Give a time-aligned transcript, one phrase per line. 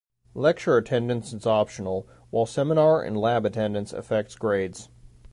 [0.33, 4.89] Lecture attendance is optional, while seminar and lab attendance affects grades.